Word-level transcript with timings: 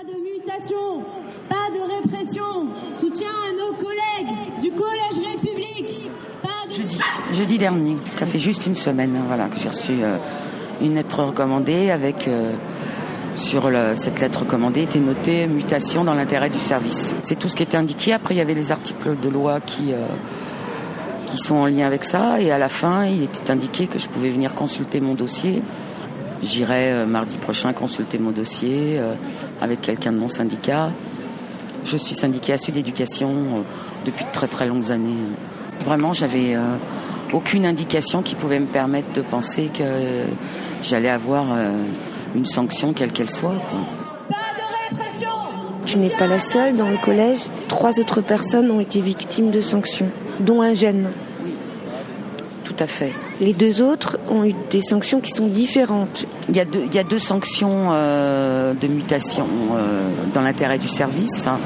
Pas 0.00 0.06
de 0.06 0.18
mutation, 0.18 1.02
pas 1.48 1.68
de 1.74 1.80
répression. 1.80 2.68
Soutien 3.00 3.28
à 3.28 3.52
nos 3.52 3.74
collègues 3.74 4.60
du 4.62 4.70
Collège 4.70 5.34
République. 5.34 6.10
Pas 6.42 6.66
de... 6.66 7.34
Jeudi. 7.34 7.58
Dernier, 7.58 7.96
ça 8.16 8.24
fait 8.24 8.38
juste 8.38 8.64
une 8.66 8.74
semaine 8.74 9.14
hein, 9.14 9.24
voilà, 9.26 9.48
que 9.48 9.58
j'ai 9.58 9.68
reçu 9.68 10.02
euh, 10.02 10.16
une 10.80 10.94
lettre 10.94 11.22
recommandée 11.24 11.90
avec... 11.90 12.26
euh, 12.28 12.52
sur 13.34 13.70
cette 13.94 14.20
lettre 14.20 14.40
recommandée 14.40 14.82
était 14.82 14.98
noté 14.98 15.46
mutation 15.46 16.02
dans 16.02 16.14
l'intérêt 16.14 16.48
du 16.48 16.58
service. 16.58 17.14
C'est 17.22 17.38
tout 17.38 17.48
ce 17.48 17.56
qui 17.56 17.62
était 17.62 17.76
indiqué. 17.76 18.14
Après, 18.14 18.34
il 18.34 18.38
y 18.38 18.42
avait 18.42 18.54
les 18.54 18.72
articles 18.72 19.18
de 19.20 19.28
loi 19.28 19.60
qui, 19.60 19.92
euh, 19.92 20.06
qui 21.26 21.36
sont 21.36 21.56
en 21.56 21.66
lien 21.66 21.86
avec 21.86 22.04
ça. 22.04 22.40
Et 22.40 22.50
à 22.50 22.58
la 22.58 22.68
fin, 22.68 23.04
il 23.04 23.24
était 23.24 23.50
indiqué 23.50 23.86
que 23.86 23.98
je 23.98 24.08
pouvais 24.08 24.30
venir 24.30 24.54
consulter 24.54 25.00
mon 25.00 25.14
dossier. 25.14 25.62
J'irai 26.42 26.92
euh, 26.92 27.06
mardi 27.06 27.36
prochain 27.36 27.72
consulter 27.72 28.18
mon 28.18 28.30
dossier 28.30 28.98
euh, 28.98 29.14
avec 29.60 29.82
quelqu'un 29.82 30.12
de 30.12 30.18
mon 30.18 30.28
syndicat. 30.28 30.90
Je 31.84 31.96
suis 31.98 32.14
syndiquée 32.14 32.54
à 32.54 32.58
Sud 32.58 32.76
Éducation 32.76 33.30
euh, 33.30 33.62
depuis 34.06 34.24
de 34.24 34.30
très 34.30 34.46
très 34.46 34.66
longues 34.66 34.90
années. 34.90 35.16
Vraiment, 35.84 36.12
j'avais 36.12 36.56
aucune 37.32 37.64
indication 37.64 38.22
qui 38.22 38.34
pouvait 38.34 38.60
me 38.60 38.66
permettre 38.66 39.14
de 39.14 39.22
penser 39.22 39.70
que 39.72 40.24
j'allais 40.82 41.08
avoir 41.08 41.46
une 42.34 42.44
sanction 42.44 42.92
quelle 42.92 43.12
qu'elle 43.12 43.30
soit. 43.30 43.54
Tu 45.86 45.98
n'es 45.98 46.10
pas 46.10 46.26
la 46.26 46.38
seule. 46.38 46.76
Dans 46.76 46.90
le 46.90 46.98
collège, 46.98 47.38
trois 47.68 47.98
autres 47.98 48.20
personnes 48.20 48.70
ont 48.70 48.80
été 48.80 49.00
victimes 49.00 49.50
de 49.50 49.62
sanctions, 49.62 50.10
dont 50.40 50.60
un 50.60 50.74
jeune. 50.74 51.10
Tout 52.70 52.84
à 52.84 52.86
fait. 52.86 53.12
Les 53.40 53.52
deux 53.52 53.82
autres 53.82 54.16
ont 54.28 54.44
eu 54.44 54.54
des 54.70 54.80
sanctions 54.80 55.20
qui 55.20 55.32
sont 55.32 55.48
différentes. 55.48 56.24
Il 56.48 56.54
y 56.56 56.60
a 56.60 56.64
deux, 56.64 56.84
il 56.86 56.94
y 56.94 56.98
a 57.00 57.04
deux 57.04 57.18
sanctions 57.18 57.88
euh, 57.90 58.74
de 58.74 58.86
mutation 58.86 59.46
euh, 59.74 60.08
dans 60.32 60.40
l'intérêt 60.40 60.78
du 60.78 60.86
service. 60.86 61.48
hein. 61.48 61.58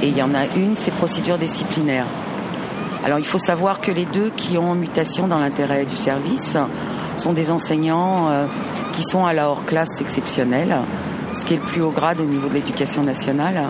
et 0.00 0.08
il 0.08 0.16
y 0.16 0.22
en 0.22 0.34
a 0.34 0.46
une, 0.56 0.74
c'est 0.74 0.92
procédure 0.92 1.36
disciplinaire. 1.36 2.06
Alors 3.04 3.18
il 3.18 3.26
faut 3.26 3.38
savoir 3.38 3.80
que 3.80 3.92
les 3.92 4.06
deux 4.06 4.30
qui 4.30 4.56
ont 4.56 4.74
mutation 4.74 5.28
dans 5.28 5.38
l'intérêt 5.38 5.84
du 5.84 5.94
service 5.94 6.56
sont 7.16 7.34
des 7.34 7.50
enseignants 7.50 8.30
euh, 8.30 8.46
qui 8.94 9.02
sont 9.02 9.26
à 9.26 9.34
la 9.34 9.50
hors 9.50 9.66
classe 9.66 10.00
exceptionnelle, 10.00 10.74
ce 11.34 11.44
qui 11.44 11.52
est 11.52 11.58
le 11.58 11.62
plus 11.64 11.82
haut 11.82 11.90
grade 11.90 12.20
au 12.20 12.24
niveau 12.24 12.48
de 12.48 12.54
l'éducation 12.54 13.02
nationale. 13.02 13.62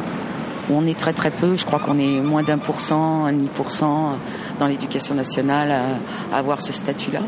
On 0.71 0.85
est 0.87 0.99
très 0.99 1.13
très 1.13 1.31
peu, 1.31 1.57
je 1.57 1.65
crois 1.65 1.79
qu'on 1.79 1.99
est 1.99 2.21
moins 2.21 2.43
d'un 2.43 2.59
pour 2.59 2.81
cent, 2.81 3.25
un 3.27 3.33
demi 3.33 3.49
pour 3.49 3.71
cent 3.71 4.17
dans 4.59 4.67
l'éducation 4.67 5.15
nationale 5.15 5.71
à- 6.33 6.37
avoir 6.37 6.61
ce 6.61 6.73
statut-là. 6.73 7.21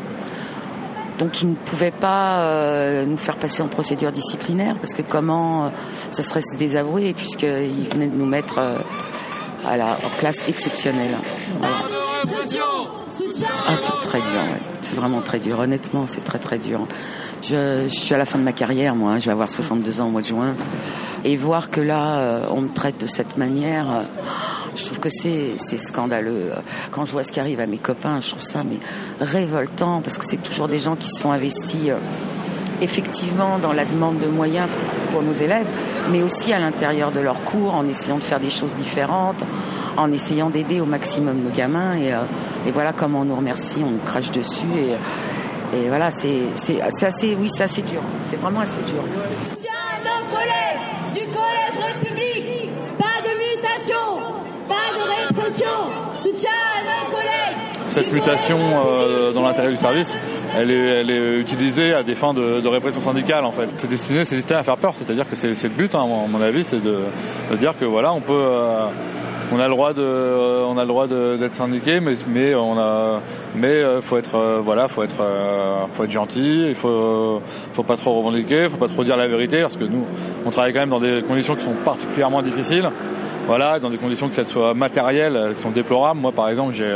Donc 1.18 1.42
ils 1.42 1.50
ne 1.50 1.54
pouvaient 1.56 1.90
pas 1.92 2.42
euh, 2.42 3.04
nous 3.06 3.16
faire 3.16 3.36
passer 3.36 3.62
en 3.62 3.68
procédure 3.68 4.12
disciplinaire 4.12 4.76
parce 4.80 4.94
que 4.94 5.02
comment 5.02 5.66
euh, 5.66 5.68
ça 6.10 6.22
serait 6.22 6.40
se 6.42 6.56
désavouer 6.56 7.12
puisqu'ils 7.12 7.88
venaient 7.92 8.06
de 8.08 8.16
nous 8.16 8.26
mettre 8.26 8.58
euh, 8.58 8.78
à 9.66 9.76
la 9.76 9.98
hors 10.04 10.16
classe 10.18 10.40
exceptionnelle. 10.46 11.16
Ah, 11.62 11.68
c'est 13.76 14.08
très 14.08 14.20
dur, 14.20 14.42
c'est 14.82 14.96
vraiment 14.96 15.20
très 15.20 15.38
dur. 15.40 15.58
Honnêtement, 15.58 16.06
c'est 16.06 16.22
très 16.24 16.38
très 16.38 16.58
dur. 16.58 16.86
Je, 17.42 17.86
je 17.88 18.00
suis 18.00 18.14
à 18.14 18.18
la 18.18 18.24
fin 18.24 18.38
de 18.38 18.44
ma 18.44 18.52
carrière, 18.52 18.94
moi. 18.94 19.12
hein. 19.12 19.18
Je 19.18 19.26
vais 19.26 19.32
avoir 19.32 19.48
62 19.48 20.00
ans 20.00 20.06
au 20.06 20.10
mois 20.10 20.22
de 20.22 20.26
juin. 20.26 20.54
Et 21.24 21.36
voir 21.36 21.70
que 21.70 21.80
là, 21.80 22.18
euh, 22.18 22.46
on 22.50 22.60
me 22.62 22.72
traite 22.72 23.00
de 23.00 23.06
cette 23.06 23.36
manière, 23.36 23.90
euh, 23.90 24.02
je 24.76 24.84
trouve 24.84 25.00
que 25.00 25.08
c'est 25.10 25.56
scandaleux. 25.78 26.52
Quand 26.92 27.04
je 27.04 27.12
vois 27.12 27.24
ce 27.24 27.32
qui 27.32 27.40
arrive 27.40 27.60
à 27.60 27.66
mes 27.66 27.78
copains, 27.78 28.20
je 28.20 28.30
trouve 28.30 28.42
ça 28.42 28.62
mais 28.62 28.78
révoltant 29.20 30.00
parce 30.00 30.18
que 30.18 30.24
c'est 30.24 30.42
toujours 30.42 30.68
des 30.68 30.78
gens 30.78 30.96
qui 30.96 31.08
se 31.08 31.20
sont 31.20 31.32
investis. 31.32 31.88
euh, 31.90 31.98
effectivement 32.80 33.58
dans 33.58 33.72
la 33.72 33.84
demande 33.84 34.18
de 34.20 34.28
moyens 34.28 34.68
pour 35.10 35.22
nos 35.22 35.32
élèves, 35.32 35.66
mais 36.10 36.22
aussi 36.22 36.52
à 36.52 36.58
l'intérieur 36.58 37.10
de 37.10 37.20
leurs 37.20 37.42
cours, 37.44 37.74
en 37.74 37.86
essayant 37.86 38.18
de 38.18 38.22
faire 38.22 38.40
des 38.40 38.50
choses 38.50 38.74
différentes, 38.76 39.42
en 39.96 40.12
essayant 40.12 40.48
d'aider 40.50 40.80
au 40.80 40.84
maximum 40.86 41.42
nos 41.42 41.50
gamins. 41.50 41.96
Et, 41.98 42.14
et 42.66 42.70
voilà 42.70 42.92
comment 42.92 43.22
on 43.22 43.24
nous 43.24 43.36
remercie, 43.36 43.78
on 43.84 43.90
nous 43.90 43.98
crache 44.04 44.30
dessus. 44.30 44.66
Et, 44.76 45.76
et 45.76 45.88
voilà, 45.88 46.10
c'est 46.10 46.52
assez, 46.80 47.36
oui, 47.36 47.48
c'est 47.54 47.64
assez 47.64 47.82
dur. 47.82 48.00
C'est 48.24 48.36
vraiment 48.36 48.60
assez 48.60 48.82
dur. 48.82 49.02
Soutien 49.50 49.72
à 49.72 49.98
nos 50.04 50.24
collègues 50.30 51.14
du 51.14 51.26
Collège 51.36 51.94
République. 51.94 52.70
Pas 52.96 53.20
de 53.24 53.32
mutation, 53.42 54.06
pas 54.68 54.88
de 54.94 55.02
répression. 55.34 55.66
Soutien 56.22 56.50
à 56.50 56.82
nos 56.84 57.10
collègues. 57.10 57.87
Cette 57.98 58.12
mutation 58.12 58.58
euh, 58.60 59.32
dans 59.32 59.42
l'intérêt 59.42 59.70
du 59.70 59.76
service, 59.76 60.16
elle 60.56 60.70
est, 60.70 61.40
utilisée 61.40 61.92
à 61.92 62.04
des 62.04 62.14
fins 62.14 62.32
de, 62.32 62.68
répression 62.68 63.00
syndicale 63.00 63.44
en 63.44 63.50
fait. 63.50 63.68
C'est 63.76 63.90
destiné, 63.90 64.22
c'est 64.22 64.36
destiné 64.36 64.56
à 64.56 64.62
faire 64.62 64.76
peur, 64.76 64.94
c'est-à-dire 64.94 65.28
que 65.28 65.34
c'est 65.34 65.50
le 65.64 65.74
but, 65.74 65.92
hein, 65.96 66.02
à 66.02 66.28
mon 66.28 66.40
avis, 66.40 66.62
c'est 66.62 66.80
de, 66.80 67.00
dire 67.58 67.76
que 67.76 67.84
voilà, 67.84 68.12
on 68.12 68.20
peut, 68.20 68.40
euh, 68.40 68.86
on 69.50 69.58
a 69.58 69.64
le 69.64 69.74
droit 69.74 69.94
de, 69.94 70.02
euh, 70.02 70.64
on 70.68 70.78
a 70.78 70.82
le 70.82 70.86
droit 70.86 71.08
d'être 71.08 71.56
syndiqué, 71.56 71.98
mais 71.98 72.14
mais 72.28 72.54
on 72.54 72.78
a, 72.78 73.20
mais 73.56 73.82
faut 74.02 74.16
être, 74.16 74.60
voilà, 74.64 74.86
faut 74.86 75.02
être, 75.02 75.24
faut 75.94 76.04
être 76.04 76.10
gentil, 76.12 76.66
il 76.68 76.76
faut, 76.76 77.42
faut 77.72 77.82
pas 77.82 77.96
trop 77.96 78.16
revendiquer, 78.16 78.68
faut 78.68 78.76
pas 78.76 78.86
trop 78.86 79.02
dire 79.02 79.16
la 79.16 79.26
vérité, 79.26 79.62
parce 79.62 79.76
que 79.76 79.84
nous, 79.84 80.04
on 80.46 80.50
travaille 80.50 80.72
quand 80.72 80.86
même 80.86 80.90
dans 80.90 81.00
des 81.00 81.22
conditions 81.22 81.56
qui 81.56 81.64
sont 81.64 81.74
particulièrement 81.84 82.42
difficiles. 82.42 82.88
Voilà, 83.48 83.80
dans 83.80 83.88
des 83.88 83.96
conditions 83.96 84.28
qu'elles 84.28 84.44
soient 84.44 84.74
matérielles, 84.74 85.54
qui 85.56 85.62
sont 85.62 85.70
déplorables. 85.70 86.20
Moi, 86.20 86.32
par 86.32 86.50
exemple, 86.50 86.74
j'ai, 86.74 86.92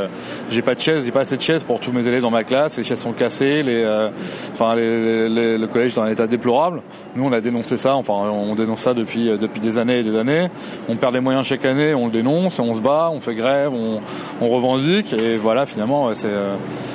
j'ai 0.50 0.62
pas 0.62 0.74
de 0.74 0.80
chaise, 0.80 1.04
j'ai 1.04 1.10
pas 1.12 1.20
assez 1.20 1.36
de 1.36 1.40
chaises 1.42 1.64
pour 1.64 1.80
tous 1.80 1.92
mes 1.92 2.06
élèves 2.06 2.22
dans 2.22 2.30
ma 2.30 2.44
classe. 2.44 2.76
Les 2.78 2.84
chaises 2.84 3.00
sont 3.00 3.12
cassées, 3.12 3.62
les, 3.62 3.82
euh, 3.84 4.10
enfin, 4.52 4.74
les, 4.74 5.28
les- 5.28 5.58
le 5.58 5.66
collège 5.66 5.92
est 5.92 5.96
dans 5.96 6.02
un 6.02 6.10
état 6.10 6.26
déplorable. 6.26 6.82
Nous, 7.16 7.24
on 7.24 7.32
a 7.32 7.40
dénoncé 7.40 7.76
ça. 7.76 7.94
Enfin, 7.96 8.12
on 8.12 8.54
dénonce 8.54 8.80
ça 8.80 8.94
depuis 8.94 9.28
euh, 9.28 9.36
depuis 9.36 9.60
des 9.60 9.78
années 9.78 10.00
et 10.00 10.02
des 10.02 10.16
années. 10.16 10.48
On 10.88 10.96
perd 10.96 11.12
des 11.14 11.20
moyens 11.20 11.46
chaque 11.46 11.64
année, 11.64 11.94
on 11.94 12.06
le 12.06 12.12
dénonce, 12.12 12.58
on 12.58 12.74
se 12.74 12.80
bat, 12.80 13.10
on 13.12 13.20
fait 13.20 13.34
grève, 13.34 13.72
on, 13.72 14.00
revendique. 14.48 15.12
Et 15.12 15.36
voilà, 15.36 15.66
finalement, 15.66 16.08
euh, 16.08 16.12
c'est 16.14 16.28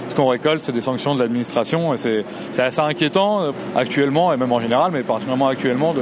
ce 0.10 0.16
qu'on 0.16 0.28
récolte, 0.28 0.62
c'est 0.62 0.72
des 0.72 0.82
sanctions 0.82 1.16
de 1.16 1.20
l'administration. 1.20 1.94
Et 1.94 1.98
c'est, 1.98 2.26
assez 2.58 2.80
inquiétant 2.82 3.52
actuellement 3.76 4.34
et 4.34 4.38
même 4.38 4.52
en 4.52 4.60
général, 4.60 4.92
mais 4.92 5.02
particulièrement 5.04 5.48
actuellement, 5.48 5.94
de, 5.94 6.02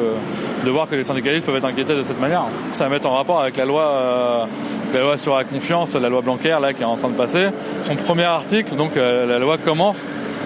de 0.66 0.70
voir 0.72 0.90
que 0.90 0.96
les 0.96 1.04
syndicalistes 1.04 1.46
peuvent 1.46 1.56
être 1.56 1.66
inquiétés 1.66 1.96
de 1.96 2.04
cette 2.04 2.20
manière. 2.20 2.46
Ça 2.72 2.86
va 2.86 2.90
mettre 2.92 3.08
en 3.08 3.16
rapport 3.16 3.42
avec 3.42 3.58
la 3.58 3.66
loi, 3.66 4.48
la 4.96 5.02
loi 5.02 5.18
sur 5.18 5.36
la 5.36 5.44
confiance, 5.44 5.94
la 5.94 6.10
loi 6.10 6.22
Blanquer 6.22 6.58
là 6.62 6.74
qui 6.74 6.82
est 6.82 6.86
en 6.86 6.96
train 6.96 7.10
de 7.10 7.18
passer. 7.18 7.50
Son 7.84 7.96
premier 7.96 8.24
article, 8.24 8.76
donc 8.76 8.96
euh, 8.96 9.26
la 9.26 9.40
loi 9.40 9.58
commence 9.58 10.02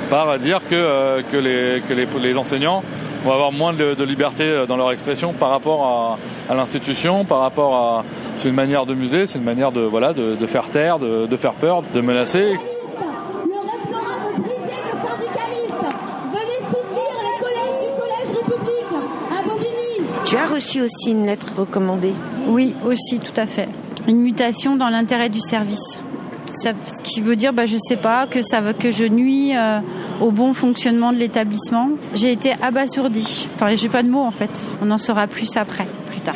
par 0.09 0.39
dire 0.39 0.59
que 0.67 0.75
euh, 0.75 1.21
que 1.31 1.37
les 1.37 1.81
que 1.87 1.93
les, 1.93 2.07
les 2.19 2.35
enseignants 2.35 2.81
vont 3.23 3.31
avoir 3.31 3.51
moins 3.51 3.73
de, 3.73 3.93
de 3.93 4.03
liberté 4.03 4.43
euh, 4.43 4.65
dans 4.65 4.75
leur 4.77 4.91
expression 4.91 5.33
par 5.33 5.49
rapport 5.49 6.17
à, 6.49 6.51
à 6.51 6.55
l'institution, 6.55 7.25
par 7.25 7.41
rapport 7.41 7.75
à 7.75 8.03
c'est 8.37 8.49
une 8.49 8.55
manière 8.55 8.87
de 8.87 8.95
muser, 8.95 9.27
c'est 9.27 9.37
une 9.37 9.45
manière 9.45 9.71
de 9.71 9.81
voilà 9.81 10.13
de, 10.13 10.35
de 10.35 10.45
faire 10.47 10.69
taire, 10.71 10.97
de, 10.97 11.27
de 11.27 11.35
faire 11.35 11.53
peur, 11.53 11.83
de 11.93 12.01
menacer. 12.01 12.39
Le 12.39 12.55
rectorat 12.55 14.17
veut 14.25 14.41
briser 14.41 14.65
les 14.65 14.97
syndicalistes. 15.07 15.83
Venez 16.31 16.59
soutenir 16.71 17.11
les 17.27 17.35
collègues 17.43 17.79
du 17.83 17.89
Collège 18.01 18.29
République 18.35 18.91
à 19.29 19.47
Bobigny. 19.47 20.25
Tu 20.25 20.35
as 20.35 20.47
reçu 20.47 20.81
aussi 20.81 21.11
une 21.11 21.27
lettre 21.27 21.53
recommandée? 21.55 22.15
Oui, 22.47 22.73
aussi, 22.83 23.19
tout 23.19 23.39
à 23.39 23.45
fait. 23.45 23.69
Une 24.09 24.21
mutation 24.21 24.75
dans 24.75 24.89
l'intérêt 24.89 25.29
du 25.29 25.39
service. 25.39 26.01
Ce 26.47 27.03
qui 27.03 27.21
veut 27.21 27.35
dire, 27.35 27.53
bah, 27.53 27.65
je 27.65 27.77
sais 27.77 27.95
pas, 27.95 28.25
que 28.25 28.41
ça 28.41 28.73
que 28.73 28.89
je 28.89 29.05
nuis 29.05 29.55
euh, 29.55 29.79
au 30.19 30.31
bon 30.31 30.53
fonctionnement 30.53 31.13
de 31.13 31.17
l'établissement. 31.17 31.89
J'ai 32.15 32.31
été 32.31 32.53
abasourdie. 32.59 33.47
Enfin, 33.53 33.75
j'ai 33.75 33.87
pas 33.87 34.01
de 34.01 34.09
mots 34.09 34.23
en 34.23 34.31
fait. 34.31 34.49
On 34.81 34.89
en 34.89 34.97
saura 34.97 35.27
plus 35.27 35.55
après, 35.57 35.87
plus 36.07 36.21
tard. 36.21 36.35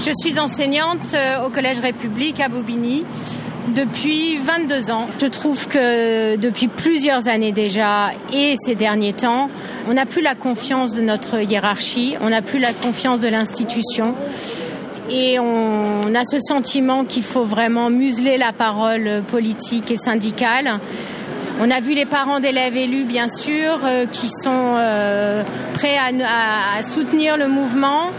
Je 0.00 0.10
suis 0.20 0.38
enseignante 0.38 1.14
euh, 1.14 1.46
au 1.46 1.48
Collège 1.48 1.80
République 1.80 2.40
à 2.40 2.50
Bobigny 2.50 3.04
depuis 3.74 4.36
22 4.38 4.90
ans. 4.90 5.06
Je 5.18 5.26
trouve 5.28 5.66
que 5.66 6.36
depuis 6.36 6.68
plusieurs 6.68 7.26
années 7.26 7.52
déjà 7.52 8.10
et 8.32 8.54
ces 8.58 8.74
derniers 8.74 9.14
temps, 9.14 9.48
on 9.88 9.94
n'a 9.94 10.04
plus 10.04 10.20
la 10.20 10.34
confiance 10.34 10.94
de 10.94 11.00
notre 11.00 11.40
hiérarchie, 11.40 12.16
on 12.20 12.28
n'a 12.28 12.42
plus 12.42 12.58
la 12.58 12.74
confiance 12.74 13.20
de 13.20 13.28
l'institution 13.28 14.14
et 15.10 15.38
on 15.38 16.14
a 16.14 16.24
ce 16.24 16.38
sentiment 16.40 17.04
qu'il 17.04 17.22
faut 17.24 17.44
vraiment 17.44 17.90
museler 17.90 18.36
la 18.36 18.52
parole 18.52 19.22
politique 19.30 19.90
et 19.90 19.96
syndicale. 19.96 20.78
On 21.60 21.70
a 21.70 21.80
vu 21.80 21.94
les 21.94 22.06
parents 22.06 22.38
d'élèves 22.40 22.76
élus, 22.76 23.04
bien 23.04 23.28
sûr, 23.28 23.80
euh, 23.84 24.06
qui 24.06 24.28
sont 24.28 24.76
euh, 24.76 25.42
prêts 25.74 25.96
à, 25.96 26.78
à- 26.78 26.82
soutenir 26.82 27.36
le 27.36 27.48
mouvement. 27.48 28.10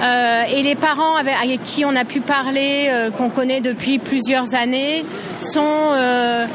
Euh, 0.00 0.42
et 0.54 0.62
les 0.62 0.76
parents 0.76 1.16
avec, 1.16 1.34
avec 1.42 1.62
qui 1.64 1.84
on 1.84 1.96
a 1.96 2.04
pu 2.04 2.20
parler, 2.20 2.86
euh, 2.88 3.10
qu'on 3.10 3.30
connaît 3.30 3.60
depuis 3.60 3.98
plusieurs 3.98 4.54
années, 4.54 5.04
sont 5.40 5.60
euh, 5.92 6.46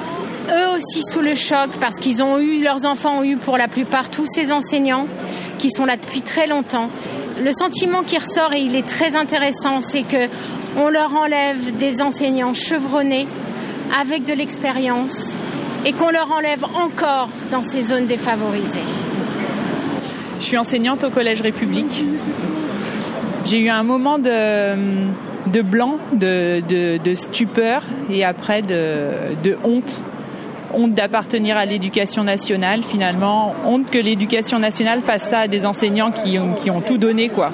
eux 0.49 0.77
aussi 0.77 1.01
sous 1.11 1.19
le 1.19 1.35
choc 1.35 1.71
parce 1.81 1.97
qu'ils 1.97 2.23
ont 2.23 2.39
eu, 2.39 2.63
leurs 2.63 2.85
enfants 2.85 3.19
ont 3.19 3.23
eu 3.23 3.35
pour 3.35 3.57
la 3.57 3.67
plupart 3.67 4.09
tous 4.09 4.27
ces 4.27 4.53
enseignants 4.53 5.07
qui 5.59 5.69
sont 5.71 5.83
là 5.85 5.97
depuis 5.97 6.21
très 6.21 6.47
longtemps. 6.47 6.89
Le 7.41 7.51
sentiment 7.51 8.03
qui 8.03 8.17
ressort 8.17 8.53
et 8.53 8.59
il 8.59 8.75
est 8.75 8.87
très 8.87 9.15
intéressant, 9.15 9.81
c'est 9.81 10.03
que 10.03 10.27
on 10.77 10.89
leur 10.89 11.13
enlève 11.13 11.77
des 11.77 12.01
enseignants 12.01 12.53
chevronnés 12.53 13.27
avec 13.99 14.23
de 14.23 14.33
l'expérience 14.33 15.37
et 15.85 15.93
qu'on 15.93 16.09
leur 16.09 16.31
enlève 16.31 16.63
encore 16.75 17.29
dans 17.51 17.63
ces 17.63 17.83
zones 17.83 18.05
défavorisées. 18.05 18.79
Je 20.39 20.45
suis 20.45 20.57
enseignante 20.57 21.03
au 21.03 21.09
Collège 21.09 21.41
République. 21.41 22.03
J'ai 23.45 23.59
eu 23.59 23.69
un 23.69 23.83
moment 23.83 24.19
de, 24.19 25.61
blanc, 25.61 25.97
de, 26.13 27.13
stupeur 27.13 27.83
et 28.09 28.23
après 28.23 28.61
de 28.61 29.57
honte 29.63 29.99
honte 30.73 30.93
d'appartenir 30.93 31.57
à 31.57 31.65
l'éducation 31.65 32.23
nationale 32.23 32.83
finalement, 32.83 33.53
honte 33.65 33.89
que 33.89 33.97
l'éducation 33.97 34.59
nationale 34.59 35.01
fasse 35.01 35.29
ça 35.29 35.39
à 35.41 35.47
des 35.47 35.65
enseignants 35.65 36.11
qui 36.11 36.39
ont, 36.69 36.81
tout 36.81 36.97
donné 36.97 37.29
quoi. 37.29 37.51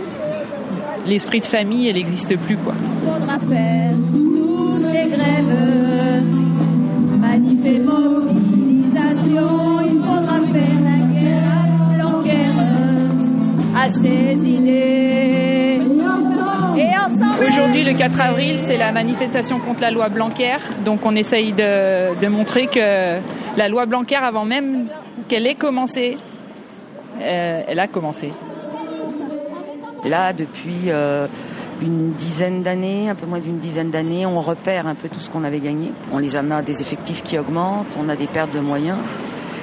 L'esprit 1.06 1.40
de 1.40 1.46
famille, 1.46 1.88
elle 1.88 1.96
n'existe 1.96 2.38
plus 2.38 2.58
quoi. 2.58 2.74
Faudra 3.04 3.40
faire 3.40 3.94
toutes 4.12 4.94
les 4.94 5.08
grèves, 5.10 6.24
il 9.86 10.02
faudra 10.02 10.42
faire 10.54 10.89
4 18.00 18.22
avril, 18.22 18.60
c'est 18.60 18.78
la 18.78 18.94
manifestation 18.94 19.60
contre 19.60 19.82
la 19.82 19.92
loi 19.92 20.08
Blanquer. 20.08 20.56
Donc, 20.86 21.06
on 21.06 21.18
essaye 21.18 21.52
de, 21.52 22.28
montrer 22.30 22.68
que 22.68 23.20
la 23.58 23.68
loi 23.68 23.86
Blanquer, 23.88 24.16
avant 24.16 24.46
même 24.46 24.88
qu'elle 25.28 25.46
ait 25.46 25.56
commencé, 25.56 26.18
euh, 27.20 27.62
elle 27.68 27.78
a 27.78 27.88
commencé. 27.88 28.32
Là, 30.06 30.32
depuis 30.32 30.84
euh, 30.88 31.28
une 31.82 32.14
dizaine 32.14 32.64
d'années, 32.64 33.10
un 33.10 33.16
peu 33.16 33.26
moins 33.26 33.42
d'une 33.42 33.58
dizaine 33.58 33.92
d'années, 33.92 34.26
on 34.26 34.40
repère 34.40 34.88
un 34.88 34.96
peu 34.96 35.10
tout 35.10 35.20
ce 35.20 35.30
qu'on 35.30 35.44
avait 35.44 35.60
gagné. 35.60 35.92
On 36.14 36.20
les 36.20 36.38
a 36.38 36.62
des 36.62 36.82
effectifs 36.82 37.22
qui 37.22 37.38
augmentent, 37.38 37.98
on 38.00 38.08
a 38.08 38.16
des 38.16 38.28
pertes 38.28 38.54
de 38.54 38.62
moyens. 38.62 39.00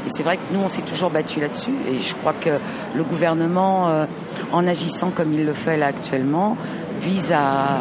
Et 0.07 0.11
c'est 0.11 0.23
vrai 0.23 0.37
que 0.37 0.53
nous, 0.53 0.61
on 0.61 0.69
s'est 0.69 0.83
toujours 0.83 1.11
battu 1.11 1.41
là-dessus. 1.41 1.75
Et 1.89 1.99
je 1.99 2.15
crois 2.15 2.33
que 2.33 2.61
le 2.95 3.03
gouvernement, 3.03 3.89
euh, 3.89 4.07
en 4.53 4.67
agissant 4.67 5.11
comme 5.11 5.33
il 5.33 5.45
le 5.45 5.53
fait 5.53 5.77
là 5.77 5.87
actuellement, 5.87 6.57
vise 7.01 7.33
à, 7.33 7.81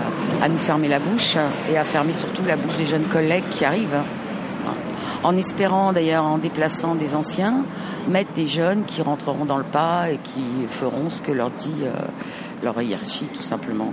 nous 0.49 0.57
fermer 0.57 0.87
la 0.87 0.99
bouche 0.99 1.37
et 1.69 1.77
à 1.77 1.83
fermer 1.83 2.13
surtout 2.13 2.43
la 2.43 2.57
bouche 2.57 2.77
des 2.77 2.85
jeunes 2.85 3.05
collègues 3.05 3.47
qui 3.49 3.63
arrivent. 3.63 4.01
En 5.23 5.35
espérant 5.37 5.93
d'ailleurs, 5.93 6.25
en 6.25 6.37
déplaçant 6.37 6.95
des 6.95 7.15
anciens, 7.15 7.63
mettre 8.07 8.33
des 8.33 8.47
jeunes 8.47 8.85
qui 8.85 9.01
rentreront 9.01 9.45
dans 9.45 9.57
le 9.57 9.63
pas 9.63 10.11
et 10.11 10.17
qui 10.17 10.67
feront 10.69 11.09
ce 11.09 11.21
que 11.21 11.31
leur 11.31 11.51
dit 11.51 11.83
euh, 11.83 11.93
leur 12.63 12.81
hiérarchie 12.81 13.27
tout 13.33 13.43
simplement. 13.43 13.91